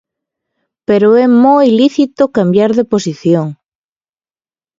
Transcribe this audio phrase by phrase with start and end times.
[0.87, 3.47] Pero é moi lícito cambiar de posición.